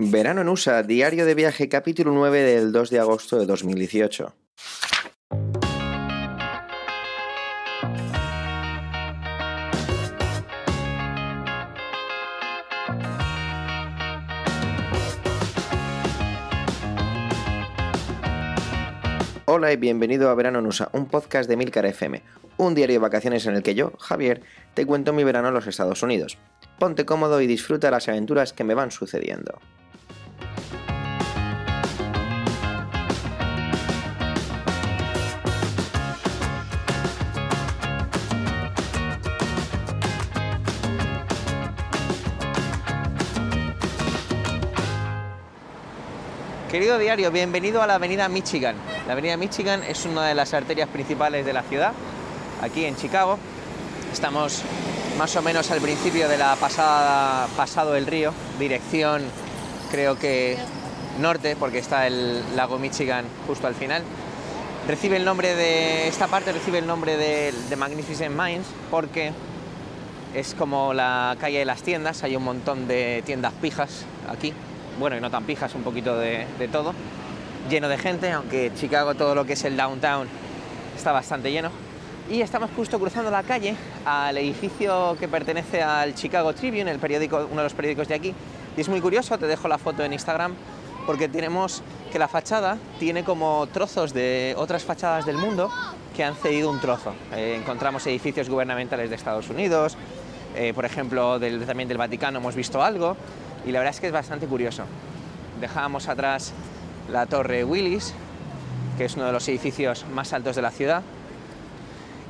Verano 0.00 0.42
en 0.42 0.48
USA, 0.48 0.84
diario 0.84 1.26
de 1.26 1.34
viaje, 1.34 1.68
capítulo 1.68 2.12
9 2.12 2.42
del 2.42 2.70
2 2.70 2.90
de 2.90 3.00
agosto 3.00 3.36
de 3.36 3.46
2018. 3.46 4.32
Hola 19.46 19.72
y 19.72 19.76
bienvenido 19.76 20.30
a 20.30 20.34
Verano 20.36 20.60
en 20.60 20.66
USA, 20.66 20.90
un 20.92 21.06
podcast 21.06 21.48
de 21.50 21.56
Milcar 21.56 21.86
FM, 21.86 22.22
un 22.56 22.76
diario 22.76 22.94
de 22.94 23.00
vacaciones 23.00 23.46
en 23.46 23.56
el 23.56 23.64
que 23.64 23.74
yo, 23.74 23.94
Javier, 23.98 24.42
te 24.74 24.86
cuento 24.86 25.12
mi 25.12 25.24
verano 25.24 25.48
en 25.48 25.54
los 25.54 25.66
Estados 25.66 26.04
Unidos. 26.04 26.38
Ponte 26.78 27.04
cómodo 27.04 27.40
y 27.40 27.48
disfruta 27.48 27.90
las 27.90 28.08
aventuras 28.08 28.52
que 28.52 28.62
me 28.62 28.74
van 28.74 28.92
sucediendo. 28.92 29.58
Querido 46.70 46.98
diario, 46.98 47.30
bienvenido 47.30 47.82
a 47.82 47.86
la 47.86 47.94
avenida 47.94 48.28
Michigan. 48.28 48.76
La 49.06 49.14
avenida 49.14 49.38
Michigan 49.38 49.82
es 49.82 50.04
una 50.04 50.26
de 50.26 50.34
las 50.34 50.52
arterias 50.52 50.88
principales 50.90 51.46
de 51.46 51.54
la 51.54 51.62
ciudad, 51.62 51.92
aquí 52.60 52.84
en 52.84 52.94
Chicago. 52.94 53.38
Estamos 54.12 54.62
más 55.16 55.34
o 55.34 55.40
menos 55.42 55.70
al 55.70 55.80
principio 55.80 56.28
de 56.28 56.36
la 56.36 56.56
pasada, 56.56 57.48
pasado 57.56 57.96
el 57.96 58.06
río, 58.06 58.34
dirección 58.58 59.22
creo 59.90 60.18
que 60.18 60.56
norte, 61.20 61.56
porque 61.56 61.78
está 61.78 62.06
el 62.06 62.42
lago 62.56 62.78
Michigan 62.78 63.24
justo 63.46 63.66
al 63.66 63.74
final. 63.74 64.02
Recibe 64.86 65.16
el 65.16 65.24
nombre 65.24 65.54
de, 65.54 66.08
esta 66.08 66.28
parte 66.28 66.52
recibe 66.52 66.78
el 66.78 66.86
nombre 66.86 67.16
de, 67.16 67.52
de 67.68 67.76
Magnificent 67.76 68.34
Mines 68.34 68.66
porque 68.90 69.32
es 70.34 70.54
como 70.54 70.94
la 70.94 71.36
calle 71.40 71.58
de 71.58 71.64
las 71.64 71.82
tiendas, 71.82 72.22
hay 72.22 72.36
un 72.36 72.44
montón 72.44 72.86
de 72.86 73.22
tiendas 73.24 73.52
pijas 73.54 74.04
aquí, 74.28 74.52
bueno, 74.98 75.16
y 75.16 75.20
no 75.20 75.30
tan 75.30 75.44
pijas, 75.44 75.74
un 75.74 75.82
poquito 75.82 76.18
de, 76.18 76.46
todo, 76.70 76.92
lleno 77.70 77.88
de 77.88 77.98
gente, 77.98 78.30
aunque 78.32 78.72
Chicago 78.74 79.14
todo 79.14 79.34
lo 79.34 79.44
que 79.44 79.54
es 79.54 79.64
el 79.64 79.76
downtown 79.76 80.28
está 80.96 81.12
bastante 81.12 81.50
lleno. 81.50 81.70
Y 82.30 82.42
estamos 82.42 82.70
justo 82.76 82.98
cruzando 82.98 83.30
la 83.30 83.42
calle 83.42 83.74
al 84.04 84.36
edificio 84.36 85.16
que 85.18 85.28
pertenece 85.28 85.82
al 85.82 86.14
Chicago 86.14 86.52
Tribune, 86.52 86.90
el 86.90 86.98
periódico, 86.98 87.48
uno 87.50 87.56
de 87.56 87.62
los 87.62 87.72
periódicos 87.72 88.08
de 88.08 88.14
aquí. 88.14 88.34
Y 88.78 88.80
es 88.80 88.88
muy 88.88 89.00
curioso, 89.00 89.36
te 89.38 89.48
dejo 89.48 89.66
la 89.66 89.76
foto 89.76 90.04
en 90.04 90.12
Instagram, 90.12 90.54
porque 91.04 91.28
tenemos 91.28 91.82
que 92.12 92.18
la 92.20 92.28
fachada 92.28 92.78
tiene 93.00 93.24
como 93.24 93.66
trozos 93.72 94.14
de 94.14 94.54
otras 94.56 94.84
fachadas 94.84 95.26
del 95.26 95.36
mundo 95.36 95.68
que 96.14 96.22
han 96.22 96.36
cedido 96.36 96.70
un 96.70 96.78
trozo. 96.78 97.12
Eh, 97.32 97.56
encontramos 97.60 98.06
edificios 98.06 98.48
gubernamentales 98.48 99.10
de 99.10 99.16
Estados 99.16 99.50
Unidos, 99.50 99.96
eh, 100.54 100.72
por 100.74 100.84
ejemplo, 100.84 101.40
del, 101.40 101.66
también 101.66 101.88
del 101.88 101.98
Vaticano 101.98 102.38
hemos 102.38 102.54
visto 102.54 102.80
algo, 102.80 103.16
y 103.66 103.72
la 103.72 103.80
verdad 103.80 103.96
es 103.96 104.00
que 104.00 104.06
es 104.06 104.12
bastante 104.12 104.46
curioso. 104.46 104.84
Dejábamos 105.60 106.06
atrás 106.08 106.52
la 107.10 107.26
Torre 107.26 107.64
Willis, 107.64 108.14
que 108.96 109.06
es 109.06 109.16
uno 109.16 109.26
de 109.26 109.32
los 109.32 109.48
edificios 109.48 110.06
más 110.14 110.32
altos 110.32 110.54
de 110.54 110.62
la 110.62 110.70
ciudad, 110.70 111.02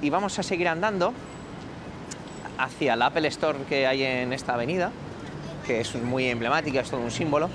y 0.00 0.08
vamos 0.08 0.38
a 0.38 0.42
seguir 0.42 0.68
andando 0.68 1.12
hacia 2.56 2.96
la 2.96 3.06
Apple 3.06 3.28
Store 3.28 3.58
que 3.68 3.86
hay 3.86 4.02
en 4.02 4.32
esta 4.32 4.54
avenida, 4.54 4.92
que 5.68 5.80
es 5.82 5.94
muy 5.96 6.26
emblemática, 6.28 6.80
es 6.80 6.90
todo 6.90 7.02
un 7.02 7.10
símbolo. 7.10 7.50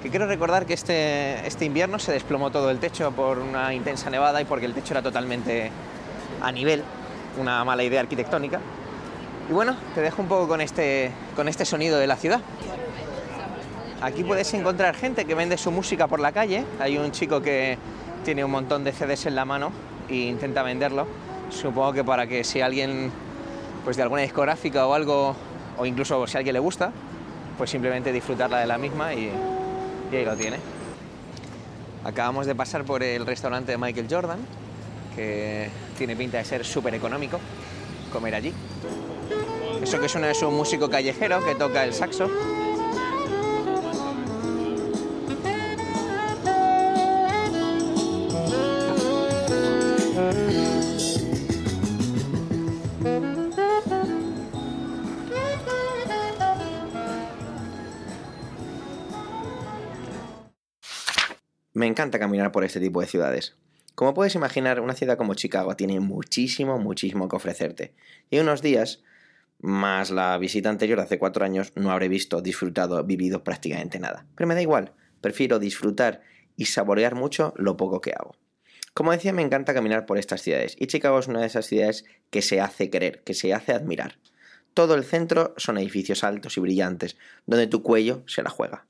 Que 0.00 0.08
quiero 0.08 0.26
recordar 0.28 0.66
que 0.66 0.74
este, 0.74 1.44
este 1.44 1.64
invierno 1.64 1.98
se 1.98 2.12
desplomó 2.12 2.52
todo 2.52 2.70
el 2.70 2.78
techo 2.78 3.10
por 3.10 3.40
una 3.40 3.74
intensa 3.74 4.08
nevada 4.08 4.40
y 4.40 4.44
porque 4.44 4.66
el 4.66 4.72
techo 4.72 4.94
era 4.94 5.02
totalmente 5.02 5.72
a 6.40 6.52
nivel, 6.52 6.84
una 7.40 7.64
mala 7.64 7.82
idea 7.82 8.00
arquitectónica. 8.00 8.60
Y 9.50 9.52
bueno, 9.52 9.76
te 9.96 10.00
dejo 10.00 10.22
un 10.22 10.28
poco 10.28 10.46
con 10.46 10.60
este, 10.60 11.10
con 11.34 11.48
este 11.48 11.64
sonido 11.64 11.98
de 11.98 12.06
la 12.06 12.14
ciudad. 12.14 12.40
Aquí 14.00 14.22
puedes 14.22 14.54
encontrar 14.54 14.94
gente 14.94 15.24
que 15.24 15.34
vende 15.34 15.58
su 15.58 15.72
música 15.72 16.06
por 16.06 16.20
la 16.20 16.30
calle. 16.30 16.64
Hay 16.78 16.98
un 16.98 17.10
chico 17.10 17.42
que 17.42 17.78
tiene 18.24 18.44
un 18.44 18.52
montón 18.52 18.84
de 18.84 18.92
CDs 18.92 19.26
en 19.26 19.34
la 19.34 19.44
mano 19.44 19.72
e 20.08 20.14
intenta 20.14 20.62
venderlo. 20.62 21.08
Supongo 21.50 21.92
que 21.92 22.04
para 22.04 22.28
que 22.28 22.44
si 22.44 22.60
alguien 22.60 23.10
pues 23.84 23.96
de 23.96 24.04
alguna 24.04 24.22
discográfica 24.22 24.86
o 24.86 24.94
algo, 24.94 25.34
o 25.78 25.86
incluso 25.86 26.26
si 26.28 26.36
a 26.36 26.38
alguien 26.38 26.54
le 26.54 26.60
gusta, 26.60 26.92
pues 27.56 27.70
simplemente 27.70 28.12
disfrutarla 28.12 28.60
de 28.60 28.66
la 28.66 28.78
misma 28.78 29.14
y, 29.14 29.30
ahí 30.12 30.24
lo 30.24 30.36
tiene. 30.36 30.58
Acabamos 32.04 32.46
de 32.46 32.54
pasar 32.54 32.84
por 32.84 33.02
el 33.02 33.26
restaurante 33.26 33.72
de 33.72 33.78
Michael 33.78 34.06
Jordan, 34.08 34.38
que 35.14 35.70
tiene 35.98 36.14
pinta 36.14 36.38
de 36.38 36.44
ser 36.44 36.64
súper 36.64 36.94
económico 36.94 37.40
comer 38.12 38.34
allí. 38.34 38.52
Eso 39.82 40.00
que 40.00 40.08
suena 40.08 40.30
es 40.30 40.42
un 40.42 40.54
músico 40.54 40.88
callejero 40.88 41.44
que 41.44 41.54
toca 41.54 41.84
el 41.84 41.92
saxo 41.92 42.30
encanta 61.96 62.18
caminar 62.18 62.52
por 62.52 62.62
este 62.62 62.78
tipo 62.78 63.00
de 63.00 63.06
ciudades. 63.06 63.54
Como 63.94 64.12
puedes 64.12 64.34
imaginar, 64.34 64.80
una 64.80 64.92
ciudad 64.92 65.16
como 65.16 65.32
Chicago 65.32 65.76
tiene 65.76 65.98
muchísimo, 65.98 66.78
muchísimo 66.78 67.26
que 67.26 67.36
ofrecerte. 67.36 67.94
Y 68.28 68.38
unos 68.38 68.60
días, 68.60 69.02
más 69.60 70.10
la 70.10 70.36
visita 70.36 70.68
anterior 70.68 71.00
hace 71.00 71.18
cuatro 71.18 71.46
años, 71.46 71.72
no 71.74 71.90
habré 71.90 72.08
visto, 72.08 72.42
disfrutado, 72.42 73.02
vivido 73.02 73.42
prácticamente 73.42 73.98
nada. 73.98 74.26
Pero 74.34 74.46
me 74.46 74.54
da 74.54 74.60
igual, 74.60 74.92
prefiero 75.22 75.58
disfrutar 75.58 76.20
y 76.54 76.66
saborear 76.66 77.14
mucho 77.14 77.54
lo 77.56 77.78
poco 77.78 78.02
que 78.02 78.12
hago. 78.12 78.36
Como 78.92 79.12
decía, 79.12 79.32
me 79.32 79.40
encanta 79.40 79.72
caminar 79.72 80.04
por 80.04 80.18
estas 80.18 80.42
ciudades, 80.42 80.76
y 80.78 80.88
Chicago 80.88 81.18
es 81.18 81.28
una 81.28 81.40
de 81.40 81.46
esas 81.46 81.64
ciudades 81.64 82.04
que 82.28 82.42
se 82.42 82.60
hace 82.60 82.90
querer, 82.90 83.22
que 83.22 83.32
se 83.32 83.54
hace 83.54 83.72
admirar. 83.72 84.18
Todo 84.74 84.94
el 84.94 85.04
centro 85.04 85.54
son 85.56 85.78
edificios 85.78 86.24
altos 86.24 86.58
y 86.58 86.60
brillantes, 86.60 87.16
donde 87.46 87.66
tu 87.66 87.82
cuello 87.82 88.22
se 88.26 88.42
la 88.42 88.50
juega. 88.50 88.84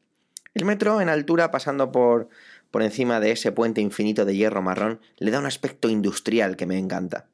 El 0.57 0.65
metro 0.65 1.03
en 1.03 1.11
altura 1.11 1.51
pasando 1.51 1.93
por 1.93 2.31
por 2.77 2.83
encima 2.83 3.21
de 3.21 3.31
ese 3.31 3.53
puente 3.53 3.81
infinito 3.81 4.27
de 4.27 4.37
hierro 4.37 4.61
marrón 4.61 5.01
le 5.17 5.31
da 5.31 5.39
un 5.39 5.47
aspecto 5.47 5.89
industrial 5.89 6.59
que 6.59 6.67
me 6.67 6.77
encanta. 6.77 7.25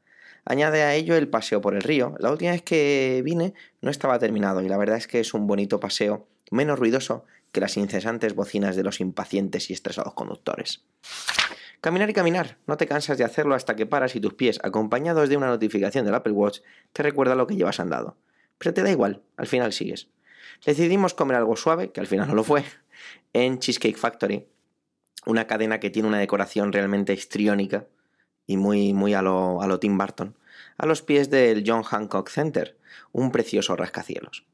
Añade 0.44 0.84
a 0.84 0.94
ello 0.94 1.16
el 1.16 1.26
paseo 1.26 1.60
por 1.60 1.74
el 1.74 1.82
río. 1.82 2.14
La 2.20 2.30
última 2.30 2.52
vez 2.52 2.62
que 2.62 3.22
vine 3.24 3.52
no 3.80 3.90
estaba 3.90 4.20
terminado 4.20 4.62
y 4.62 4.68
la 4.68 4.76
verdad 4.76 4.98
es 4.98 5.08
que 5.08 5.18
es 5.18 5.34
un 5.34 5.48
bonito 5.48 5.80
paseo, 5.80 6.28
menos 6.52 6.78
ruidoso 6.78 7.24
que 7.50 7.60
las 7.60 7.76
incesantes 7.76 8.36
bocinas 8.36 8.76
de 8.76 8.84
los 8.84 9.00
impacientes 9.00 9.68
y 9.68 9.72
estresados 9.72 10.14
conductores. 10.14 10.84
Caminar 11.80 12.08
y 12.08 12.12
caminar, 12.12 12.58
no 12.68 12.76
te 12.76 12.86
cansas 12.86 13.18
de 13.18 13.24
hacerlo 13.24 13.56
hasta 13.56 13.74
que 13.74 13.84
paras 13.84 14.14
y 14.14 14.20
tus 14.20 14.34
pies, 14.34 14.60
acompañados 14.62 15.28
de 15.28 15.36
una 15.36 15.48
notificación 15.48 16.04
del 16.04 16.14
Apple 16.14 16.34
Watch, 16.34 16.60
te 16.92 17.02
recuerda 17.02 17.34
lo 17.34 17.48
que 17.48 17.56
llevas 17.56 17.80
andado. 17.80 18.16
Pero 18.58 18.74
te 18.74 18.84
da 18.84 18.92
igual, 18.92 19.22
al 19.36 19.48
final 19.48 19.72
sigues. 19.72 20.06
Decidimos 20.64 21.14
comer 21.14 21.36
algo 21.36 21.56
suave, 21.56 21.90
que 21.90 21.98
al 21.98 22.06
final 22.06 22.28
no 22.28 22.36
lo 22.36 22.44
fue, 22.44 22.62
en 23.32 23.58
Cheesecake 23.58 23.98
Factory, 23.98 24.46
una 25.26 25.46
cadena 25.46 25.80
que 25.80 25.90
tiene 25.90 26.08
una 26.08 26.18
decoración 26.18 26.72
realmente 26.72 27.12
histriónica 27.12 27.86
y 28.46 28.56
muy, 28.56 28.92
muy 28.92 29.14
a 29.14 29.22
lo, 29.22 29.62
a 29.62 29.66
lo 29.66 29.78
Tim 29.78 29.96
Burton, 29.96 30.36
a 30.78 30.86
los 30.86 31.02
pies 31.02 31.30
del 31.30 31.64
John 31.66 31.82
Hancock 31.82 32.28
Center, 32.28 32.76
un 33.12 33.30
precioso 33.30 33.76
rascacielos. 33.76 34.44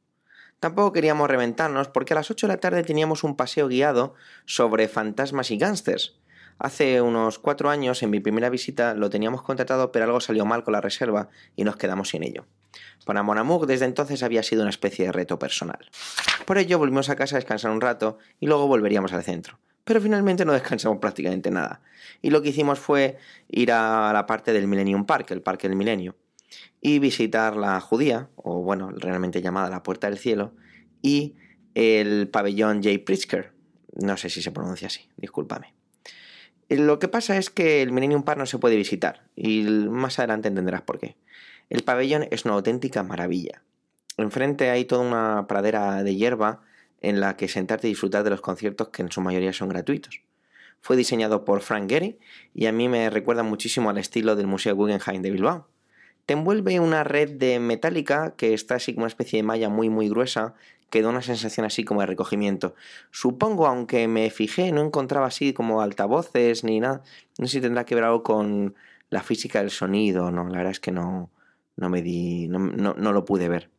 Tampoco 0.61 0.93
queríamos 0.93 1.29
reventarnos 1.29 1.89
porque 1.89 2.15
a 2.15 2.17
las 2.17 2.31
8 2.31 2.47
de 2.47 2.53
la 2.53 2.61
tarde 2.61 2.83
teníamos 2.83 3.23
un 3.23 3.37
paseo 3.37 3.69
guiado 3.69 4.15
sobre 4.45 4.89
fantasmas 4.89 5.51
y 5.51 5.57
gángsters. 5.57 6.17
Hace 6.59 7.01
unos 7.01 7.39
cuatro 7.39 7.71
años, 7.71 8.03
en 8.03 8.11
mi 8.11 8.19
primera 8.19 8.51
visita, 8.51 8.95
lo 8.95 9.11
teníamos 9.11 9.43
contratado, 9.43 9.93
pero 9.93 10.07
algo 10.07 10.21
salió 10.21 10.45
mal 10.45 10.65
con 10.65 10.73
la 10.73 10.81
reserva 10.81 11.29
y 11.55 11.63
nos 11.63 11.77
quedamos 11.77 12.09
sin 12.09 12.25
ello. 12.25 12.47
Para 13.07 13.23
Monamuk 13.23 13.67
desde 13.67 13.85
entonces 13.85 14.25
había 14.25 14.43
sido 14.43 14.63
una 14.63 14.71
especie 14.71 15.07
de 15.07 15.13
reto 15.13 15.39
personal. 15.39 15.79
Por 16.45 16.59
ello 16.59 16.79
volvimos 16.79 17.09
a 17.09 17.17
casa 17.17 17.37
a 17.37 17.39
descansar 17.39 17.71
un 17.71 17.81
rato 17.81 18.19
y 18.41 18.47
luego 18.47 18.67
volveríamos 18.67 19.13
al 19.13 19.23
centro 19.23 19.59
pero 19.89 20.03
finalmente 20.03 20.45
no 20.45 20.53
descansamos 20.53 20.99
prácticamente 20.99 21.51
nada. 21.51 21.81
Y 22.21 22.29
lo 22.29 22.43
que 22.43 22.51
hicimos 22.51 22.79
fue 22.79 23.17
ir 23.49 23.73
a 23.73 24.13
la 24.13 24.27
parte 24.27 24.53
del 24.53 24.69
Millennium 24.69 25.07
Park, 25.07 25.31
el 25.31 25.41
Parque 25.41 25.67
del 25.67 25.79
Milenio, 25.79 26.15
y 26.83 26.99
visitar 26.99 27.57
la 27.57 27.81
judía, 27.81 28.29
o 28.37 28.61
bueno, 28.61 28.91
realmente 28.91 29.41
llamada 29.41 29.71
la 29.71 29.83
Puerta 29.83 30.07
del 30.11 30.19
Cielo, 30.19 30.53
y 31.01 31.37
el 31.75 32.29
pabellón 32.29 32.83
J. 32.83 32.99
Pritzker. 33.03 33.55
No 33.95 34.19
sé 34.19 34.29
si 34.29 34.43
se 34.43 34.51
pronuncia 34.51 34.89
así, 34.89 35.09
discúlpame. 35.17 35.73
Lo 36.69 36.99
que 36.99 37.09
pasa 37.09 37.39
es 37.39 37.49
que 37.49 37.81
el 37.81 37.91
Millennium 37.91 38.25
Park 38.25 38.39
no 38.39 38.45
se 38.47 38.59
puede 38.59 38.77
visitar, 38.77 39.23
y 39.37 39.63
más 39.63 40.19
adelante 40.19 40.49
entenderás 40.49 40.83
por 40.83 40.99
qué. 40.99 41.17
El 41.71 41.83
pabellón 41.83 42.29
es 42.31 42.45
una 42.45 42.53
auténtica 42.53 43.03
maravilla. 43.05 43.63
Enfrente 44.19 44.69
hay 44.69 44.85
toda 44.85 45.01
una 45.01 45.47
pradera 45.47 46.03
de 46.03 46.15
hierba 46.15 46.61
en 47.01 47.21
la 47.21 47.37
que 47.37 47.49
sentarte 47.49 47.87
y 47.87 47.91
disfrutar 47.91 48.25
de 48.25 48.31
los 48.31 48.41
conciertos 48.41 48.89
que 48.89 49.03
en 49.03 49.13
su 49.13 49.21
mayoría 49.21 49.53
son 49.53 49.69
gratuitos. 49.69 50.21
Fue 50.81 50.97
diseñado 50.97 51.45
por 51.45 51.61
Frank 51.61 51.89
Gehry 51.89 52.19
y 52.55 52.67
a 52.67 52.73
mí 52.73 52.89
me 52.89 53.11
recuerda 53.11 53.43
muchísimo 53.43 53.91
al 53.91 53.99
estilo 53.99 54.37
del 54.37 54.47
Museo 54.47 54.77
Guggenheim 54.77 55.23
de 55.23 55.31
Bilbao. 55.31 55.69
Te 56.27 56.35
envuelve 56.35 56.79
una 56.79 57.05
red 57.05 57.31
de 57.31 57.59
metálica 57.59 58.35
que 58.37 58.55
está 58.55 58.77
así 58.77 58.95
como 58.95 59.05
una 59.05 59.09
especie 59.09 59.39
de 59.39 59.43
malla 59.43 59.69
muy 59.69 59.89
muy 59.89 60.09
gruesa 60.09 60.55
que 60.91 61.03
da 61.03 61.09
una 61.09 61.23
sensación 61.23 61.67
así 61.67 61.85
como 61.85 62.01
de 62.01 62.07
recogimiento. 62.07 62.75
Supongo, 63.11 63.67
aunque 63.67 64.09
me 64.09 64.31
fijé, 64.31 64.73
no 64.73 64.83
encontraba 64.83 65.27
así 65.27 65.53
como 65.53 65.83
altavoces 65.83 66.65
ni 66.65 66.81
nada. 66.81 67.03
No 67.39 67.47
sé 67.47 67.55
si 67.55 67.61
tendrá 67.61 67.85
que 67.85 67.95
ver 67.95 68.05
algo 68.05 68.23
con 68.23 68.75
la 69.11 69.23
física 69.23 69.61
del 69.61 69.71
sonido, 69.71 70.31
no, 70.31 70.45
la 70.45 70.59
verdad 70.59 70.73
es 70.73 70.81
que 70.81 70.93
no, 70.93 71.31
no 71.77 71.89
me 71.89 72.03
di, 72.03 72.49
no, 72.49 72.59
no, 72.59 73.13
lo 73.13 73.25
pude 73.25 73.49
ver. 73.49 73.71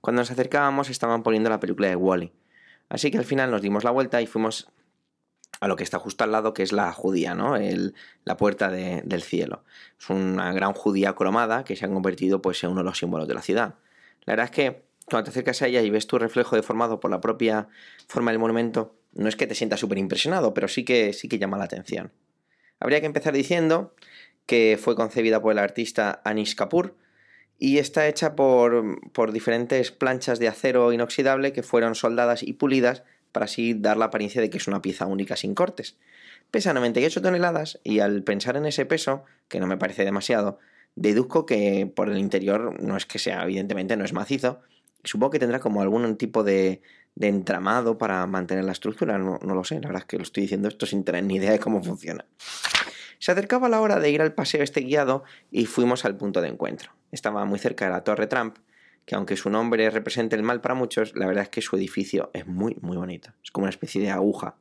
Cuando 0.00 0.20
nos 0.20 0.30
acercábamos 0.30 0.90
estaban 0.90 1.22
poniendo 1.22 1.50
la 1.50 1.60
película 1.60 1.88
de 1.88 1.96
Wally. 1.96 2.32
Así 2.88 3.10
que 3.10 3.18
al 3.18 3.24
final 3.24 3.50
nos 3.50 3.62
dimos 3.62 3.84
la 3.84 3.90
vuelta 3.90 4.20
y 4.20 4.26
fuimos 4.26 4.68
a 5.60 5.68
lo 5.68 5.76
que 5.76 5.84
está 5.84 5.98
justo 5.98 6.24
al 6.24 6.32
lado, 6.32 6.54
que 6.54 6.62
es 6.62 6.72
la 6.72 6.92
judía, 6.92 7.34
¿no? 7.34 7.56
El, 7.56 7.94
la 8.24 8.36
puerta 8.36 8.70
del 8.70 9.22
cielo. 9.22 9.64
Es 9.98 10.08
una 10.08 10.52
gran 10.52 10.72
judía 10.72 11.14
cromada 11.14 11.64
que 11.64 11.76
se 11.76 11.84
ha 11.84 11.88
convertido 11.88 12.40
pues, 12.40 12.62
en 12.64 12.70
uno 12.70 12.80
de 12.80 12.84
los 12.84 12.98
símbolos 12.98 13.28
de 13.28 13.34
la 13.34 13.42
ciudad. 13.42 13.74
La 14.24 14.32
verdad 14.32 14.46
es 14.46 14.50
que 14.50 14.84
cuando 15.04 15.24
te 15.24 15.30
acercas 15.30 15.60
a 15.60 15.66
ella 15.66 15.82
y 15.82 15.90
ves 15.90 16.06
tu 16.06 16.18
reflejo 16.18 16.56
deformado 16.56 16.98
por 16.98 17.10
la 17.10 17.20
propia 17.20 17.68
forma 18.06 18.30
del 18.30 18.40
monumento, 18.40 18.96
no 19.12 19.28
es 19.28 19.36
que 19.36 19.46
te 19.46 19.54
sientas 19.54 19.80
súper 19.80 19.98
impresionado, 19.98 20.54
pero 20.54 20.68
sí 20.68 20.84
que, 20.84 21.12
sí 21.12 21.28
que 21.28 21.38
llama 21.38 21.58
la 21.58 21.64
atención. 21.64 22.12
Habría 22.78 23.00
que 23.00 23.06
empezar 23.06 23.34
diciendo 23.34 23.94
que 24.46 24.78
fue 24.80 24.96
concebida 24.96 25.42
por 25.42 25.52
el 25.52 25.58
artista 25.58 26.22
Anish 26.24 26.54
Kapoor 26.54 26.96
y 27.60 27.78
está 27.78 28.08
hecha 28.08 28.34
por, 28.34 29.12
por 29.12 29.30
diferentes 29.30 29.92
planchas 29.92 30.40
de 30.40 30.48
acero 30.48 30.92
inoxidable 30.92 31.52
que 31.52 31.62
fueron 31.62 31.94
soldadas 31.94 32.42
y 32.42 32.54
pulidas 32.54 33.04
para 33.30 33.44
así 33.44 33.74
dar 33.74 33.96
la 33.96 34.06
apariencia 34.06 34.40
de 34.40 34.50
que 34.50 34.58
es 34.58 34.66
una 34.66 34.82
pieza 34.82 35.06
única 35.06 35.36
sin 35.36 35.54
cortes. 35.54 35.96
Pesa 36.50 36.74
98 36.74 37.22
toneladas 37.22 37.78
y 37.84 38.00
al 38.00 38.24
pensar 38.24 38.56
en 38.56 38.66
ese 38.66 38.84
peso, 38.86 39.22
que 39.46 39.60
no 39.60 39.68
me 39.68 39.76
parece 39.76 40.04
demasiado, 40.04 40.58
deduzco 40.96 41.46
que 41.46 41.88
por 41.94 42.10
el 42.10 42.18
interior 42.18 42.82
no 42.82 42.96
es 42.96 43.06
que 43.06 43.20
sea, 43.20 43.44
evidentemente 43.44 43.96
no 43.96 44.04
es 44.04 44.12
macizo, 44.12 44.60
Supongo 45.04 45.30
que 45.30 45.38
tendrá 45.38 45.60
como 45.60 45.80
algún 45.80 46.16
tipo 46.16 46.44
de, 46.44 46.82
entramado 47.18 47.98
para 47.98 48.26
mantener 48.26 48.64
la 48.64 48.72
estructura, 48.72 49.18
no, 49.18 49.38
lo 49.42 49.64
sé, 49.64 49.76
la 49.76 49.88
verdad 49.88 50.02
es 50.02 50.06
que 50.06 50.16
lo 50.16 50.22
estoy 50.22 50.42
diciendo 50.42 50.68
esto 50.68 50.86
sin 50.86 51.04
tener 51.04 51.24
ni 51.24 51.36
idea 51.36 51.52
de 51.52 51.58
cómo 51.58 51.82
funciona. 51.82 52.24
Se 53.20 53.32
acercaba 53.32 53.68
la 53.68 53.82
hora 53.82 54.00
de 54.00 54.10
ir 54.10 54.22
al 54.22 54.32
paseo 54.32 54.62
este 54.62 54.80
guiado 54.80 55.24
y 55.50 55.66
fuimos 55.66 56.06
al 56.06 56.16
punto 56.16 56.40
de 56.40 56.48
encuentro. 56.48 56.92
Estaba 57.12 57.44
muy 57.44 57.58
cerca 57.58 57.84
de 57.84 57.90
la 57.90 58.02
Torre 58.02 58.26
Trump, 58.26 58.56
que 59.04 59.14
aunque 59.14 59.36
su 59.36 59.50
nombre 59.50 59.90
represente 59.90 60.36
el 60.36 60.42
mal 60.42 60.62
para 60.62 60.74
muchos, 60.74 61.14
la 61.14 61.26
verdad 61.26 61.42
es 61.42 61.50
que 61.50 61.60
su 61.60 61.76
edificio 61.76 62.30
es 62.32 62.46
muy, 62.46 62.78
muy 62.80 62.96
bonito. 62.96 63.30
Es 63.44 63.50
como 63.50 63.64
una 63.64 63.70
especie 63.70 64.00
de 64.00 64.10
aguja. 64.10 64.56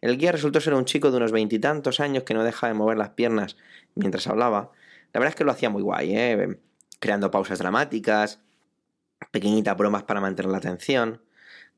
El 0.00 0.18
guía 0.18 0.32
resultó 0.32 0.60
ser 0.60 0.74
un 0.74 0.86
chico 0.86 1.12
de 1.12 1.18
unos 1.18 1.30
veintitantos 1.30 2.00
años 2.00 2.24
que 2.24 2.34
no 2.34 2.42
dejaba 2.42 2.72
de 2.72 2.78
mover 2.78 2.98
las 2.98 3.10
piernas 3.10 3.56
mientras 3.94 4.26
hablaba. 4.26 4.72
La 5.12 5.20
verdad 5.20 5.30
es 5.30 5.36
que 5.36 5.44
lo 5.44 5.52
hacía 5.52 5.70
muy 5.70 5.82
guay, 5.82 6.16
¿eh? 6.16 6.58
creando 6.98 7.30
pausas 7.30 7.60
dramáticas, 7.60 8.40
pequeñitas 9.30 9.76
bromas 9.76 10.02
para 10.02 10.20
mantener 10.20 10.50
la 10.50 10.58
atención. 10.58 11.20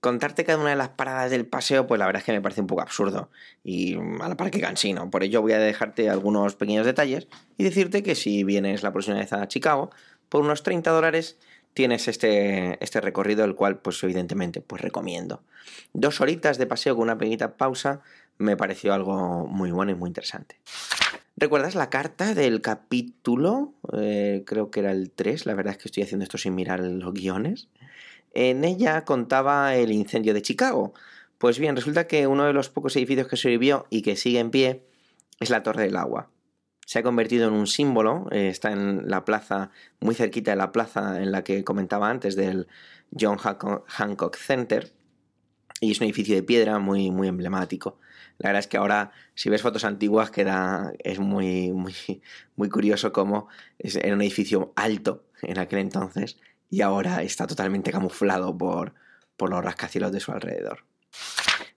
Contarte 0.01 0.45
cada 0.45 0.59
una 0.59 0.71
de 0.71 0.77
las 0.77 0.91
paradas 0.91 1.31
del 1.31 1.47
paseo, 1.47 1.87
pues 1.87 1.99
la 1.99 2.07
verdad 2.07 2.21
es 2.21 2.27
que 2.27 2.33
me 2.33 2.41
parece 2.41 2.61
un 2.61 2.67
poco 2.67 2.83
absurdo 2.83 3.31
y 3.65 3.97
a 3.97 4.29
la 4.29 4.37
par 4.37 4.51
que 4.51 4.61
cansino. 4.61 5.11
Por 5.11 5.25
ello 5.25 5.43
voy 5.43 5.53
a 5.53 5.59
dejarte 5.59 6.09
algunos 6.11 6.55
pequeños 6.55 6.87
detalles 6.87 7.29
y 7.57 7.65
decirte 7.65 8.03
que 8.03 8.15
si 8.15 8.45
vienes 8.45 8.83
la 8.83 8.93
próxima 8.93 9.17
vez 9.17 9.33
a 9.33 9.49
Chicago, 9.49 9.91
por 10.29 10.43
unos 10.43 10.63
30 10.63 10.91
dólares 10.91 11.39
tienes 11.75 12.09
este, 12.09 12.83
este 12.83 13.01
recorrido, 13.01 13.45
el 13.45 13.55
cual 13.55 13.79
pues 13.79 14.03
evidentemente 14.03 14.61
pues 14.61 14.81
recomiendo. 14.81 15.43
Dos 15.93 16.21
horitas 16.21 16.59
de 16.59 16.67
paseo 16.67 16.95
con 16.95 17.05
una 17.05 17.19
pequeñita 17.19 17.57
pausa 17.57 18.01
me 18.39 18.57
pareció 18.57 18.95
algo 18.95 19.47
muy 19.47 19.71
bueno 19.71 19.93
y 19.93 19.95
muy 19.95 20.09
interesante. 20.09 20.57
¿Recuerdas 21.37 21.75
la 21.75 21.91
carta 21.91 22.35
del 22.35 22.63
capítulo? 22.63 23.75
Eh, 23.93 24.43
creo 24.47 24.71
que 24.71 24.81
era 24.81 24.91
el 24.91 25.11
3, 25.11 25.45
la 25.45 25.53
verdad 25.53 25.73
es 25.73 25.79
que 25.79 25.89
estoy 25.89 26.03
haciendo 26.03 26.25
esto 26.25 26.39
sin 26.39 26.55
mirar 26.55 26.81
los 26.81 27.13
guiones. 27.13 27.69
En 28.39 28.65
ella 28.65 29.07
contaba 29.07 29.75
el 29.77 29.91
incendio 29.93 30.35
de 30.35 30.43
Chicago. 30.43 30.93
Pues 31.39 31.59
bien, 31.59 31.75
resulta 31.75 32.07
que 32.07 32.27
uno 32.27 32.45
de 32.45 32.53
los 32.53 32.69
pocos 32.69 32.95
edificios 32.97 33.29
que 33.29 33.39
sobrevivió 33.39 33.87
y 33.89 34.03
que 34.03 34.15
sigue 34.15 34.41
en 34.41 34.51
pie 34.51 34.83
es 35.41 35.49
la 35.49 35.63
Torre 35.63 35.85
del 35.85 35.97
Agua. 35.97 36.29
Se 36.85 36.99
ha 36.99 37.03
convertido 37.03 37.49
en 37.49 37.55
un 37.55 37.67
símbolo, 37.67 38.27
eh, 38.31 38.49
está 38.49 38.73
en 38.73 39.09
la 39.09 39.25
plaza, 39.25 39.71
muy 40.01 40.15
cerquita 40.15 40.51
de 40.51 40.59
la 40.59 40.71
plaza 40.71 41.23
en 41.23 41.33
la 41.33 41.45
que 41.45 41.65
comentaba 41.65 42.11
antes 42.11 42.37
del 42.37 42.69
John 43.19 43.39
Hancock 43.39 44.37
Center, 44.37 44.93
y 45.81 45.93
es 45.93 46.01
un 46.01 46.05
edificio 46.05 46.35
de 46.35 46.43
piedra 46.43 46.79
muy, 46.79 47.11
muy 47.11 47.29
emblemático. 47.29 47.99
La 48.37 48.51
verdad 48.51 48.61
es 48.61 48.67
que 48.67 48.77
ahora, 48.77 49.13
si 49.35 49.49
ves 49.49 49.63
fotos 49.63 49.85
antiguas, 49.85 50.31
queda, 50.31 50.93
es 50.99 51.21
muy, 51.21 51.73
muy, 51.73 51.95
muy 52.55 52.69
curioso 52.69 53.15
cómo 53.15 53.49
era 53.79 54.15
un 54.15 54.21
edificio 54.21 54.75
alto 54.77 55.25
en 55.41 55.59
aquel 55.59 55.79
entonces 55.79 56.37
y 56.71 56.81
ahora 56.81 57.23
está 57.23 57.47
totalmente 57.47 57.93
camuflado 57.93 58.57
por, 58.57 58.95
por 59.37 59.51
los 59.51 59.65
rascacielos 59.65 60.13
de 60.13 60.21
su 60.21 60.33
alrededor. 60.33 60.85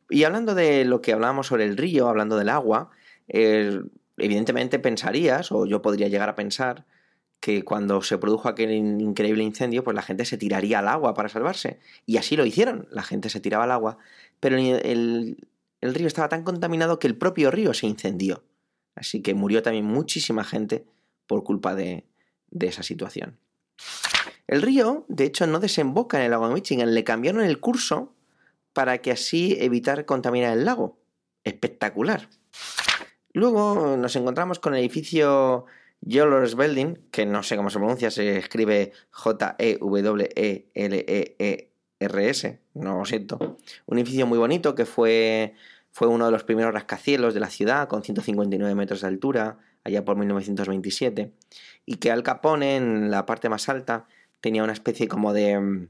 Y 0.09 0.24
hablando 0.24 0.56
de 0.56 0.86
lo 0.86 1.01
que 1.01 1.13
hablábamos 1.13 1.47
sobre 1.47 1.65
el 1.65 1.77
río, 1.77 2.09
hablando 2.09 2.38
del 2.38 2.50
agua, 2.50 2.89
evidentemente 3.27 4.80
pensarías, 4.80 5.51
o 5.51 5.65
yo 5.65 5.81
podría 5.81 6.07
llegar 6.07 6.30
a 6.30 6.36
pensar, 6.36 6.86
que 7.39 7.63
cuando 7.63 8.01
se 8.01 8.18
produjo 8.18 8.50
aquel 8.50 8.71
increíble 8.71 9.44
incendio, 9.44 9.83
pues 9.83 9.95
la 9.95 10.01
gente 10.01 10.25
se 10.25 10.38
tiraría 10.38 10.80
al 10.80 10.89
agua 10.89 11.13
para 11.13 11.30
salvarse. 11.30 11.80
Y 12.06 12.18
así 12.18 12.35
lo 12.35 12.45
hicieron, 12.45 12.88
la 12.92 13.03
gente 13.03 13.30
se 13.30 13.39
tiraba 13.39 13.63
al 13.63 13.71
agua, 13.71 13.97
pero 14.42 14.57
el, 14.57 15.47
el 15.81 15.95
río 15.95 16.07
estaba 16.07 16.27
tan 16.27 16.44
contaminado 16.44 17.00
que 17.00 17.07
el 17.07 17.15
propio 17.15 17.51
río 17.51 17.74
se 17.74 17.88
incendió. 17.88 18.44
Así 18.95 19.21
que 19.21 19.33
murió 19.33 19.63
también 19.63 19.85
muchísima 19.85 20.44
gente 20.44 20.85
por 21.25 21.44
culpa 21.44 21.75
de, 21.75 22.06
esa 22.59 22.83
situación. 22.83 23.38
El 24.49 24.63
río, 24.63 25.05
de 25.09 25.25
hecho, 25.25 25.45
no 25.45 25.59
desemboca 25.59 26.17
en 26.17 26.23
el 26.23 26.31
lago 26.31 26.47
de 26.47 26.55
Michigan, 26.55 26.95
le 26.95 27.03
cambiaron 27.03 27.43
el 27.43 27.59
curso 27.59 28.15
para 28.73 28.97
que 28.97 29.11
así 29.11 29.55
evitar 29.59 30.05
contaminar 30.05 30.57
el 30.57 30.65
lago. 30.65 30.97
Espectacular. 31.43 32.29
Luego 33.31 33.95
nos 33.95 34.15
encontramos 34.15 34.57
con 34.57 34.73
el 34.73 34.79
edificio 34.79 35.67
Yellow's 36.01 36.55
Building, 36.55 36.95
que 37.11 37.27
no 37.27 37.43
sé 37.43 37.57
cómo 37.57 37.69
se 37.69 37.77
pronuncia, 37.77 38.09
se 38.09 38.37
escribe 38.37 38.91
J-E-W-E-L-E-E 39.11 39.75
RS, 41.99 42.57
no 42.73 42.97
lo 42.97 43.06
siento. 43.06 43.57
Un 43.85 43.99
edificio 43.99 44.25
muy 44.25 44.39
bonito 44.39 44.73
que 44.73 44.85
fue, 44.87 45.53
fue 45.91 46.07
uno 46.07 46.25
de 46.25 46.31
los 46.31 46.44
primeros 46.44 46.73
rascacielos 46.73 47.35
de 47.35 47.39
la 47.39 47.51
ciudad, 47.51 47.87
con 47.87 48.01
159 48.01 48.73
metros 48.73 49.01
de 49.01 49.07
altura, 49.09 49.59
allá 49.83 50.03
por 50.03 50.15
1927, 50.18 51.33
y 51.85 51.97
que 51.97 52.09
Al 52.09 52.23
Capone, 52.23 52.77
en 52.77 53.11
la 53.11 53.27
parte 53.27 53.47
más 53.47 53.69
alta, 53.69 54.07
tenía 54.41 54.63
una 54.63 54.73
especie 54.73 55.07
como 55.07 55.33
de, 55.33 55.59
mm, 55.59 55.89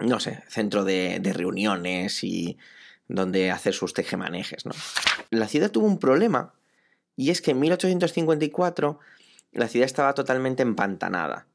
no 0.00 0.20
sé, 0.20 0.42
centro 0.48 0.84
de, 0.84 1.18
de 1.20 1.32
reuniones 1.32 2.24
y 2.24 2.58
donde 3.08 3.50
hacer 3.50 3.74
sus 3.74 3.94
tejemanejes, 3.94 4.66
¿no? 4.66 4.72
La 5.30 5.48
ciudad 5.48 5.70
tuvo 5.70 5.86
un 5.86 5.98
problema, 5.98 6.54
y 7.16 7.30
es 7.30 7.42
que 7.42 7.50
en 7.50 7.60
1854 7.60 8.98
la 9.52 9.68
ciudad 9.68 9.86
estaba 9.86 10.14
totalmente 10.14 10.62
empantanada 10.62 11.46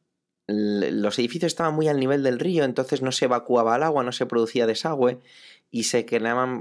los 0.47 1.19
edificios 1.19 1.51
estaban 1.51 1.75
muy 1.75 1.87
al 1.89 1.99
nivel 1.99 2.23
del 2.23 2.39
río, 2.39 2.63
entonces 2.63 3.01
no 3.01 3.11
se 3.11 3.25
evacuaba 3.25 3.75
el 3.75 3.83
agua, 3.83 4.03
no 4.03 4.13
se 4.13 4.25
producía 4.25 4.65
desagüe 4.65 5.19
y 5.71 5.83
se 5.83 6.05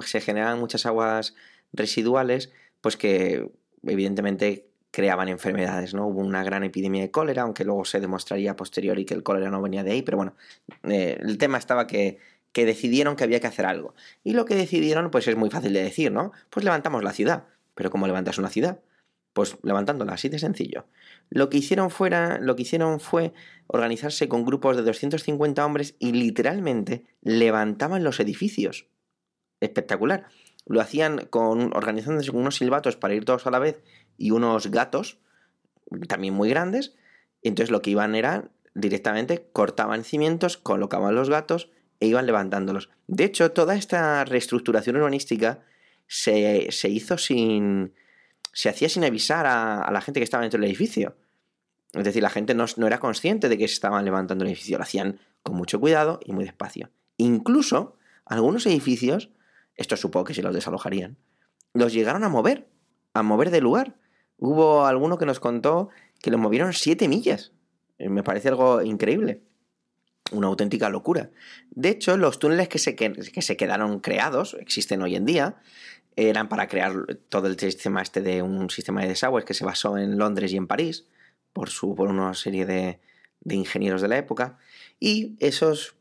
se 0.04 0.20
generaban 0.20 0.58
muchas 0.58 0.86
aguas 0.86 1.34
residuales, 1.72 2.50
pues 2.80 2.96
que 2.96 3.48
evidentemente 3.84 4.65
creaban 4.90 5.28
enfermedades, 5.28 5.95
¿no? 5.95 6.07
Hubo 6.07 6.21
una 6.21 6.43
gran 6.43 6.64
epidemia 6.64 7.02
de 7.02 7.11
cólera, 7.11 7.43
aunque 7.43 7.64
luego 7.64 7.85
se 7.85 8.00
demostraría 8.00 8.52
a 8.52 8.57
posteriori 8.57 9.05
que 9.05 9.14
el 9.14 9.23
cólera 9.23 9.50
no 9.50 9.61
venía 9.61 9.85
de 9.85 9.93
ahí, 9.93 10.02
pero 10.02 10.16
bueno, 10.16 10.35
eh, 10.85 11.19
el 11.21 11.38
tema 11.38 11.59
estaba 11.59 11.87
que, 11.87 12.19
que 12.52 12.64
decidieron 12.64 13.16
que 13.16 13.25
había 13.25 13.38
que 13.38 13.47
hacer 13.47 13.66
algo. 13.66 13.95
Y 14.25 14.33
lo 14.33 14.47
que 14.47 14.55
decidieron, 14.55 15.11
pues 15.11 15.28
es 15.28 15.37
muy 15.37 15.50
fácil 15.50 15.75
de 15.75 15.83
decir, 15.83 16.11
¿no? 16.11 16.33
Pues 16.49 16.64
levantamos 16.64 17.05
la 17.05 17.12
ciudad. 17.12 17.45
Pero 17.75 17.90
¿cómo 17.90 18.07
levantas 18.07 18.38
una 18.38 18.49
ciudad? 18.49 18.81
Pues 19.35 19.59
levantándola, 19.62 20.14
así 20.14 20.31
de 20.31 20.38
sencillo. 20.38 20.87
Lo 21.28 21.50
que 21.50 21.59
hicieron 21.59 21.90
fuera, 21.90 22.38
lo 22.40 22.57
que 22.57 22.62
hicieron 22.62 22.99
fue 22.99 23.35
organizarse 23.66 24.26
con 24.28 24.47
grupos 24.47 24.78
de 24.78 24.83
250 24.83 25.66
hombres 25.66 25.97
y 25.99 26.12
literalmente 26.12 27.05
levantaban 27.21 28.02
los 28.02 28.19
edificios. 28.21 28.87
Espectacular. 29.61 30.28
Lo 30.64 30.81
hacían 30.81 31.26
con 31.28 31.76
organizándose 31.76 32.31
con 32.31 32.40
unos 32.40 32.57
silbatos 32.57 32.97
para 32.97 33.12
ir 33.12 33.26
todos 33.26 33.47
a 33.47 33.50
la 33.50 33.59
vez 33.59 33.83
y 34.18 34.30
unos 34.30 34.70
gatos 34.70 35.18
también 36.08 36.35
muy 36.35 36.49
grandes. 36.49 36.94
Entonces 37.42 37.70
lo 37.70 37.82
que 37.82 37.90
iban 37.90 38.14
era 38.14 38.50
directamente 38.75 39.49
cortaban 39.52 40.04
cimientos, 40.04 40.56
colocaban 40.56 41.14
los 41.14 41.30
gatos 41.30 41.70
e 42.00 42.06
iban 42.06 42.26
levantándolos. 42.26 42.90
De 43.06 43.25
hecho, 43.25 43.52
toda 43.52 43.75
esta 43.75 44.25
reestructuración 44.25 44.96
urbanística 44.96 45.61
se, 46.06 46.68
se 46.70 46.88
hizo 46.88 47.18
sin, 47.18 47.94
se 48.56 48.70
hacía 48.70 48.88
sin 48.88 49.04
avisar 49.04 49.44
a, 49.46 49.90
la 49.92 50.00
gente 50.00 50.18
que 50.18 50.25
estaba 50.25 50.40
dentro 50.40 50.58
del 50.58 50.70
edificio. 50.70 51.14
Es 51.92 52.04
decir, 52.04 52.23
la 52.23 52.30
gente 52.30 52.54
no, 52.54 52.66
era 52.87 52.99
consciente 53.00 53.50
de 53.50 53.58
que 53.58 53.68
se 53.68 53.75
estaban 53.75 54.02
levantando 54.04 54.44
el 54.44 54.50
edificio, 54.50 54.78
lo 54.78 54.85
hacían 54.85 55.20
con 55.42 55.56
mucho 55.56 55.78
cuidado 55.78 56.20
y 56.25 56.32
muy 56.32 56.44
despacio. 56.44 56.90
Incluso 57.18 57.96
algunos 58.25 58.64
edificios, 58.64 59.28
esto 59.75 59.96
supongo 59.99 60.25
que 60.25 60.32
se 60.35 60.42
los 60.42 60.54
desalojarían, 60.54 61.18
los 61.75 61.92
llegaron 61.92 62.25
a 62.25 62.30
mover, 62.30 62.66
a 63.12 63.23
mover 63.23 63.50
de 63.50 63.61
lugar. 63.61 63.96
Hubo 64.38 64.87
alguno 64.87 65.19
que 65.19 65.26
nos 65.26 65.40
contó 65.40 65.88
que 66.21 66.31
lo 66.31 66.38
movieron 66.38 66.73
7 66.73 67.09
millas. 67.09 67.52
Eh, 67.99 68.09
me 68.09 68.23
parece 68.23 68.49
algo 68.49 68.83
increíble. 68.83 69.43
Una 70.33 70.49
auténtica 70.49 70.88
locura. 70.88 71.31
De 71.71 71.90
hecho, 71.90 72.16
los 72.16 72.38
túneles 72.38 72.69
que 72.69 72.78
se, 72.78 72.97
se 72.97 73.57
quedaron 73.57 74.00
creados, 74.00 74.57
existen 74.61 75.02
hoy 75.02 75.14
en 75.14 75.25
día, 75.25 75.57
eran 76.16 76.49
para 76.49 76.66
crear 76.66 76.93
todo 77.28 77.47
el 77.47 77.59
sistema 77.59 78.02
este 78.02 78.23
de 78.23 78.43
un 78.43 78.69
sistema 78.71 79.02
de 79.02 79.09
desagües 79.09 79.45
que 79.45 79.55
se 79.55 79.64
basó 79.64 79.99
en 79.99 80.19
Londres 80.19 80.52
y 80.52 80.57
en 80.57 80.66
París, 80.66 81.07
por, 81.52 81.71
su, 81.71 81.95
por 81.95 82.09
una 82.09 82.35
serie 82.35 82.66
de, 82.66 83.00
de 83.40 83.55
ingenieros 83.55 84.02
de 84.02 84.09
la 84.09 84.19
época. 84.19 84.59
Y 84.99 85.37
esos 85.40 85.95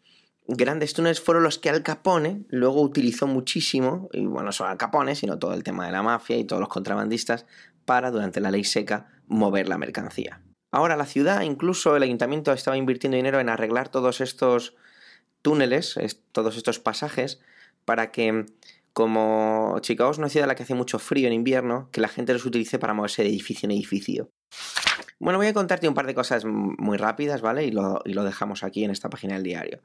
grandes 0.48 0.94
túneles 0.94 1.22
fueron 1.22 1.44
los 1.44 1.60
que 1.60 1.70
Al 1.70 1.84
Capone 1.84 2.44
luego 2.50 2.82
utilizó 2.82 3.28
muchísimo, 3.28 4.10
y 4.14 4.26
bueno, 4.26 4.48
no 4.48 4.52
solo 4.52 4.70
Al 4.70 4.78
Capone, 4.78 5.16
sino 5.16 5.38
todo 5.38 5.54
el 5.54 5.64
tema 5.64 5.86
de 5.86 5.92
la 5.92 6.02
mafia 6.04 6.38
y 6.38 6.46
todos 6.46 6.60
los 6.60 6.70
contrabandistas, 6.70 7.46
para, 7.86 8.12
durante 8.12 8.42
la 8.42 8.52
ley 8.52 8.64
seca, 8.64 9.08
mover 9.28 9.70
la 9.70 9.78
mercancía. 9.78 10.42
Ahora 10.72 10.98
la 10.98 11.06
ciudad, 11.06 11.42
incluso 11.42 11.96
el 11.96 12.04
ayuntamiento 12.04 12.52
estaba 12.52 12.78
invirtiendo 12.78 13.16
dinero 13.16 13.40
en 13.40 13.50
arreglar 13.50 13.90
todos 13.90 14.20
estos 14.20 14.76
túneles, 15.42 15.98
todos 16.32 16.58
estos 16.58 16.80
pasajes, 16.80 17.40
para 17.86 18.12
que, 18.12 18.46
como 18.92 19.78
Chicago 19.82 20.12
es 20.12 20.18
una 20.18 20.30
ciudad 20.30 20.48
la 20.48 20.56
que 20.56 20.64
hace 20.64 20.74
mucho 20.74 21.00
frío 21.00 21.28
en 21.28 21.34
invierno, 21.34 21.90
que 21.92 22.02
la 22.02 22.08
gente 22.08 22.34
los 22.34 22.46
utilice 22.46 22.80
para 22.80 22.94
moverse 22.94 23.24
de 23.24 23.30
edificio 23.30 23.68
en 23.68 23.72
edificio. 23.72 24.30
Bueno, 25.20 25.40
voy 25.40 25.48
a 25.48 25.54
contarte 25.54 25.88
un 25.88 25.94
par 25.94 26.08
de 26.08 26.14
cosas 26.14 26.44
muy 26.46 26.98
rápidas, 26.98 27.42
¿vale? 27.42 27.64
Y 27.66 27.72
lo, 27.72 28.02
y 28.04 28.14
lo, 28.14 28.24
dejamos 28.24 28.64
aquí 28.64 28.84
en 28.84 28.92
esta 28.92 29.10
página 29.10 29.36
del 29.36 29.44
diario. 29.44 29.82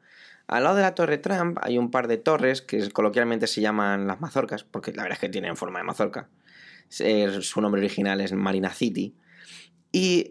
Al 0.49 0.64
lado 0.64 0.76
de 0.76 0.83
la 0.83 0.95
Torre 0.97 1.19
Trump 1.19 1.59
hay 1.62 1.78
un 1.78 1.92
par 1.92 2.09
de 2.09 2.16
torres 2.16 2.62
que 2.62 2.90
coloquialmente 2.90 3.47
se 3.47 3.61
llaman 3.61 4.09
las 4.09 4.21
mazorcas, 4.21 4.64
porque 4.64 4.92
la 4.92 5.04
verdad 5.04 5.16
es 5.16 5.21
que 5.21 5.28
tienen 5.28 5.57
forma 5.57 5.78
de 5.78 5.85
mazorca. 5.85 6.28
Su 6.90 7.61
nombre 7.61 7.80
original 7.80 8.20
es 8.20 8.32
Marina 8.32 8.75
City. 8.75 9.14
Y 9.92 10.28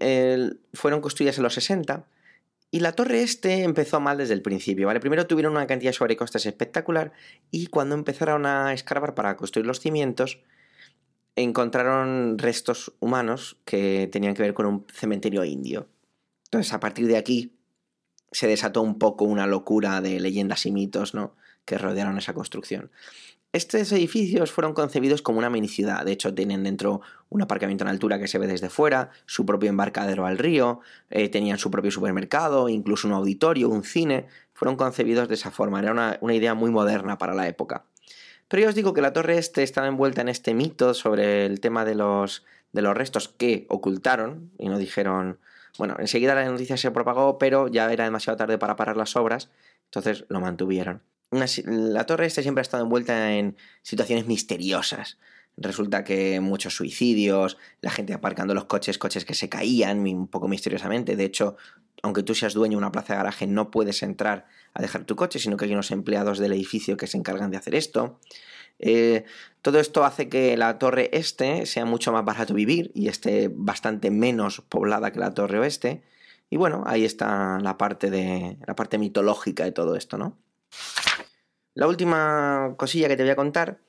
fueron 0.74 1.02
construidas 1.02 1.38
en 1.38 1.44
los 1.44 1.56
60. 1.56 2.06
Y 2.72 2.82
la 2.82 2.92
torre 2.92 3.24
este 3.24 3.64
empezó 3.64 4.00
mal 4.00 4.20
desde 4.20 4.36
el 4.36 4.44
principio, 4.44 4.86
¿vale? 4.86 5.00
Primero 5.00 5.26
tuvieron 5.26 5.54
una 5.54 5.66
cantidad 5.66 5.90
de 5.90 5.98
sobrecostes 5.98 6.46
espectacular 6.46 7.14
y 7.50 7.66
cuando 7.66 7.96
empezaron 7.96 8.46
a 8.46 8.74
escarbar 8.74 9.16
para 9.16 9.36
construir 9.38 9.66
los 9.66 9.80
cimientos, 9.80 10.40
encontraron 11.36 12.38
restos 12.38 12.94
humanos 13.00 13.58
que 13.66 14.08
tenían 14.12 14.36
que 14.36 14.44
ver 14.44 14.54
con 14.54 14.68
un 14.68 14.86
cementerio 14.94 15.44
indio. 15.46 15.88
Entonces, 16.46 16.72
a 16.74 16.80
partir 16.80 17.08
de 17.08 17.18
aquí 17.18 17.56
se 18.32 18.48
desató 18.48 18.84
un 18.84 19.00
poco 19.00 19.26
una 19.26 19.48
locura 19.48 20.00
de 20.02 20.20
leyendas 20.20 20.68
y 20.68 20.72
mitos, 20.72 21.16
¿no? 21.16 21.36
que 21.66 21.78
rodearon 21.78 22.18
esa 22.18 22.34
construcción. 22.34 22.92
Estos 23.52 23.92
edificios 23.94 24.52
fueron 24.52 24.76
concebidos 24.76 25.24
como 25.24 25.40
una 25.40 25.50
mini 25.50 25.68
ciudad, 25.68 26.06
de 26.06 26.12
hecho 26.12 26.36
tienen 26.36 26.64
dentro 26.64 27.02
un 27.30 27.42
aparcamiento 27.42 27.84
en 27.84 27.88
altura 27.88 28.20
que 28.20 28.28
se 28.28 28.38
ve 28.38 28.46
desde 28.46 28.70
fuera, 28.70 29.10
su 29.26 29.44
propio 29.44 29.72
embarcadero 29.72 30.28
al 30.28 30.38
río, 30.38 30.82
eh, 31.10 31.30
tenían 31.30 31.58
su 31.58 31.72
propio 31.72 31.90
supermercado, 31.90 32.70
incluso 32.70 33.08
un 33.08 33.16
auditorio, 33.16 33.68
un 33.70 33.84
cine, 33.84 34.28
fueron 34.54 34.76
concebidos 34.76 35.28
de 35.30 35.34
esa 35.34 35.50
forma, 35.50 35.80
era 35.80 35.92
una, 35.92 36.20
una 36.22 36.36
idea 36.36 36.54
muy 36.54 36.70
moderna 36.70 37.18
para 37.18 37.34
la 37.34 37.48
época. 37.48 37.86
Pero 38.48 38.62
yo 38.62 38.70
os 38.70 38.76
digo 38.76 38.94
que 38.94 39.02
la 39.02 39.14
torre 39.14 39.40
este 39.40 39.64
estaba 39.64 39.88
envuelta 39.88 40.22
en 40.22 40.30
este 40.30 40.54
mito 40.54 40.94
sobre 40.94 41.48
el 41.48 41.60
tema 41.60 41.86
de 41.86 41.96
los, 41.96 42.46
de 42.72 42.84
los 42.84 42.96
restos 42.96 43.30
que 43.30 43.66
ocultaron 43.70 44.52
y 44.60 44.70
no 44.70 44.78
dijeron, 44.78 45.40
bueno, 45.80 45.96
enseguida 45.98 46.36
la 46.36 46.46
noticia 46.46 46.78
se 46.78 46.92
propagó, 46.92 47.40
pero 47.40 47.68
ya 47.68 47.92
era 47.92 48.04
demasiado 48.04 48.38
tarde 48.38 48.60
para 48.60 48.76
parar 48.76 48.96
las 48.96 49.16
obras, 49.16 49.50
entonces 49.86 50.26
lo 50.30 50.40
mantuvieron 50.40 51.02
la 51.32 52.06
torre 52.06 52.26
esta 52.26 52.42
siempre 52.42 52.62
ha 52.62 52.64
estado 52.64 52.84
envuelta 52.84 53.34
en 53.34 53.56
situaciones 53.82 54.26
misteriosas. 54.26 55.18
Resulta 55.58 56.04
que 56.04 56.40
muchos 56.40 56.76
suicidios, 56.76 57.58
la 57.82 57.92
gente 57.92 58.14
aparcando 58.14 58.54
los 58.54 58.66
coches, 58.66 58.98
coches 58.98 59.26
que 59.26 59.34
se 59.34 59.50
caían 59.50 60.00
un 60.08 60.28
poco 60.28 60.48
misteriosamente. 60.48 61.16
De 61.16 61.26
hecho, 61.26 61.58
aunque 62.02 62.24
tú 62.24 62.34
seas 62.34 62.54
dueño 62.54 62.78
de 62.78 62.78
una 62.78 62.92
plaza 62.92 63.14
de 63.14 63.18
garaje, 63.18 63.46
no 63.46 63.70
puedes 63.70 64.02
entrar 64.04 64.46
a 64.74 64.82
dejar 64.82 65.04
tu 65.04 65.16
coche, 65.16 65.40
sino 65.40 65.58
que 65.58 65.66
hay 65.66 65.74
unos 65.74 65.92
empleados 65.92 66.40
del 66.40 66.54
edificio 66.54 66.96
que 66.98 67.08
se 67.08 67.18
encargan 67.18 67.52
de 67.52 67.58
hacer 67.58 67.76
esto. 67.76 68.20
Eh, 68.80 69.26
todo 69.62 69.80
esto 69.80 70.06
hace 70.06 70.30
que 70.30 70.56
la 70.56 70.80
torre 70.80 71.10
este 71.12 71.66
sea 71.66 71.84
mucho 71.84 72.14
más 72.14 72.24
barato 72.24 72.54
vivir 72.54 72.92
y 72.96 73.10
esté 73.10 73.50
bastante 73.54 74.10
menos 74.12 74.62
poblada 74.62 75.12
que 75.12 75.20
la 75.20 75.34
torre 75.34 75.60
oeste. 75.60 76.02
Y 76.50 76.58
bueno, 76.58 76.84
ahí 76.88 77.04
está 77.06 77.60
la 77.60 77.78
parte 77.78 78.10
de 78.10 78.58
la 78.66 78.76
parte 78.76 78.98
mitológica 78.98 79.66
de 79.66 79.72
todo 79.74 79.96
esto, 79.96 80.18
¿no? 80.18 80.38
La 81.74 81.88
última 81.88 82.74
cosilla 82.78 83.08
que 83.08 83.16
te 83.16 83.24
voy 83.24 83.32
a 83.32 83.36
contar 83.36 83.80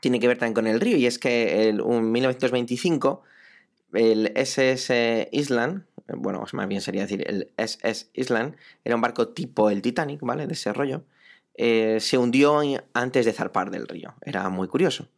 tiene 0.00 0.20
que 0.20 0.28
ver 0.28 0.38
también 0.38 0.54
con 0.54 0.66
el 0.66 0.80
río 0.80 0.96
y 0.96 1.06
es 1.06 1.18
que 1.18 1.68
en 1.68 2.12
1925 2.12 3.22
el 3.92 4.32
SS 4.34 5.28
Island, 5.32 5.84
bueno, 6.08 6.44
más 6.52 6.68
bien 6.68 6.80
sería 6.80 7.02
decir 7.02 7.24
el 7.26 7.50
SS 7.56 8.10
Island, 8.14 8.56
era 8.84 8.94
un 8.94 9.00
barco 9.00 9.28
tipo 9.28 9.70
el 9.70 9.82
Titanic, 9.82 10.20
¿vale? 10.22 10.46
De 10.46 10.52
ese 10.52 10.72
rollo, 10.72 11.04
eh, 11.54 11.98
se 12.00 12.18
hundió 12.18 12.60
antes 12.92 13.24
de 13.24 13.32
zarpar 13.32 13.70
del 13.70 13.88
río. 13.88 14.14
Era 14.20 14.48
muy 14.48 14.68
curioso. 14.68 15.08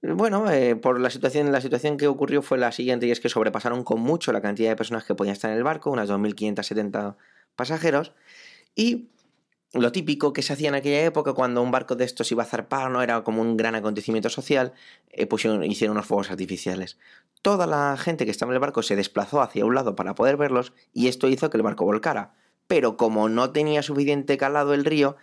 Bueno, 0.00 0.50
eh, 0.50 0.76
por 0.76 1.00
la 1.00 1.10
situación, 1.10 1.50
la 1.50 1.60
situación 1.60 1.96
que 1.96 2.06
ocurrió 2.06 2.40
fue 2.40 2.56
la 2.56 2.70
siguiente 2.70 3.06
y 3.06 3.10
es 3.10 3.20
que 3.20 3.28
sobrepasaron 3.28 3.82
con 3.82 4.00
mucho 4.00 4.32
la 4.32 4.40
cantidad 4.40 4.70
de 4.70 4.76
personas 4.76 5.04
que 5.04 5.14
podían 5.14 5.32
estar 5.32 5.50
en 5.50 5.56
el 5.56 5.64
barco, 5.64 5.90
unas 5.90 6.08
2.570 6.08 7.16
pasajeros, 7.56 8.12
y 8.76 9.08
lo 9.74 9.92
típico 9.92 10.32
que 10.32 10.42
se 10.42 10.52
hacía 10.54 10.68
en 10.68 10.74
aquella 10.74 11.04
época 11.04 11.34
cuando 11.34 11.62
un 11.62 11.70
barco 11.70 11.94
de 11.94 12.04
estos 12.04 12.32
iba 12.32 12.42
a 12.42 12.46
zarpar, 12.46 12.90
no 12.90 13.02
era 13.02 13.22
como 13.22 13.42
un 13.42 13.56
gran 13.56 13.74
acontecimiento 13.74 14.30
social, 14.30 14.72
eh, 15.10 15.26
pusieron, 15.26 15.62
hicieron 15.64 15.96
unos 15.96 16.06
fuegos 16.06 16.30
artificiales. 16.30 16.98
Toda 17.42 17.66
la 17.66 17.96
gente 17.98 18.24
que 18.24 18.30
estaba 18.30 18.52
en 18.52 18.54
el 18.54 18.60
barco 18.60 18.82
se 18.82 18.96
desplazó 18.96 19.42
hacia 19.42 19.64
un 19.64 19.74
lado 19.74 19.94
para 19.94 20.14
poder 20.14 20.36
verlos 20.36 20.72
y 20.94 21.08
esto 21.08 21.28
hizo 21.28 21.50
que 21.50 21.58
el 21.58 21.62
barco 21.62 21.84
volcara. 21.84 22.34
Pero 22.66 22.96
como 22.96 23.28
no 23.28 23.50
tenía 23.50 23.82
suficiente 23.82 24.38
calado 24.38 24.74
el 24.74 24.84
río, 24.84 25.16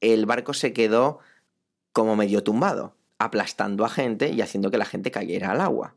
el 0.00 0.26
barco 0.26 0.52
se 0.52 0.72
quedó 0.72 1.20
como 1.92 2.16
medio 2.16 2.42
tumbado, 2.42 2.96
aplastando 3.18 3.84
a 3.84 3.88
gente 3.88 4.30
y 4.30 4.42
haciendo 4.42 4.70
que 4.70 4.78
la 4.78 4.84
gente 4.84 5.10
cayera 5.10 5.52
al 5.52 5.60
agua. 5.60 5.94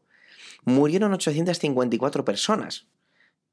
Murieron 0.63 1.13
854 1.13 2.24
personas. 2.24 2.88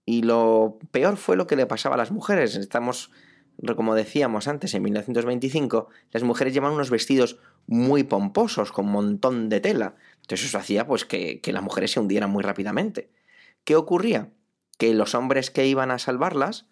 Y 0.05 0.23
lo 0.23 0.79
peor 0.93 1.17
fue 1.17 1.37
lo 1.37 1.49
que 1.49 1.57
le 1.57 1.67
pasaba 1.67 1.97
a 1.97 1.99
las 1.99 2.13
mujeres. 2.13 2.55
Estamos 2.55 3.11
como 3.77 3.95
decíamos 3.95 4.49
antes, 4.49 4.75
en 4.75 4.83
1925, 4.83 5.89
las 6.13 6.23
mujeres 6.23 6.53
llevaban 6.53 6.75
unos 6.75 6.91
vestidos 6.91 7.39
muy 7.67 8.05
pomposos, 8.05 8.71
con 8.71 8.87
un 8.87 8.93
montón 8.93 9.49
de 9.49 9.61
tela. 9.61 9.95
Entonces 10.23 10.49
eso 10.49 10.59
hacía 10.59 10.87
pues, 10.87 11.05
que, 11.05 11.41
las 11.45 11.63
mujeres 11.63 11.93
se 11.93 12.01
hundieran 12.01 12.31
muy 12.31 12.43
rápidamente. 12.43 13.11
¿Qué 13.65 13.77
ocurría? 13.77 14.31
Que 14.79 14.93
los 14.93 15.15
hombres 15.15 15.51
que 15.51 15.67
iban 15.67 15.91
a 15.91 15.99
salvarlas 15.99 16.67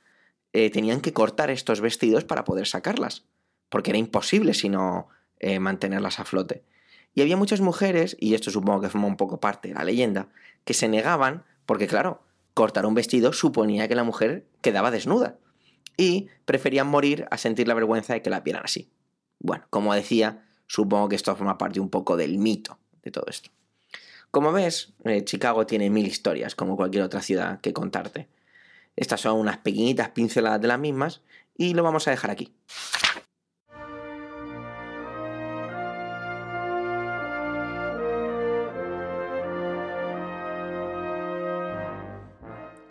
eh, 0.52 0.70
tenían 0.70 1.00
que 1.00 1.12
cortar 1.12 1.50
estos 1.50 1.80
vestidos 1.80 2.24
para 2.24 2.44
poder 2.44 2.66
sacarlas, 2.66 3.24
porque 3.70 3.90
era 3.90 3.98
imposible 3.98 4.54
sino 4.54 5.08
eh, 5.40 5.58
mantenerlas 5.58 6.20
a 6.20 6.24
flote. 6.24 6.64
Y 7.14 7.22
había 7.22 7.36
muchas 7.36 7.60
mujeres, 7.60 8.16
y 8.20 8.34
esto 8.34 8.50
supongo 8.50 8.82
que 8.82 8.88
forma 8.88 9.06
un 9.06 9.16
poco 9.16 9.40
parte 9.40 9.68
de 9.68 9.74
la 9.74 9.84
leyenda, 9.84 10.28
que 10.64 10.74
se 10.74 10.88
negaban 10.88 11.44
porque, 11.64 11.86
claro, 11.86 12.22
cortar 12.52 12.86
un 12.86 12.94
vestido 12.94 13.32
suponía 13.32 13.88
que 13.88 13.94
la 13.94 14.04
mujer 14.04 14.46
quedaba 14.60 14.90
desnuda 14.90 15.38
y 15.96 16.28
preferían 16.44 16.86
morir 16.86 17.26
a 17.30 17.38
sentir 17.38 17.68
la 17.68 17.74
vergüenza 17.74 18.14
de 18.14 18.22
que 18.22 18.30
la 18.30 18.40
vieran 18.40 18.62
así. 18.64 18.90
Bueno, 19.38 19.64
como 19.70 19.94
decía, 19.94 20.44
supongo 20.66 21.08
que 21.08 21.16
esto 21.16 21.34
forma 21.36 21.58
parte 21.58 21.80
un 21.80 21.90
poco 21.90 22.16
del 22.16 22.38
mito 22.38 22.78
de 23.02 23.10
todo 23.10 23.26
esto. 23.28 23.50
Como 24.30 24.52
ves, 24.52 24.92
eh, 25.04 25.24
Chicago 25.24 25.66
tiene 25.66 25.90
mil 25.90 26.06
historias, 26.06 26.54
como 26.54 26.76
cualquier 26.76 27.04
otra 27.04 27.22
ciudad 27.22 27.60
que 27.60 27.72
contarte. 27.72 28.28
Estas 28.96 29.20
son 29.20 29.38
unas 29.38 29.58
pequeñitas 29.58 30.08
pinceladas 30.10 30.60
de 30.60 30.68
las 30.68 30.78
mismas 30.78 31.22
y 31.56 31.74
lo 31.74 31.82
vamos 31.82 32.08
a 32.08 32.10
dejar 32.10 32.30
aquí. 32.30 32.52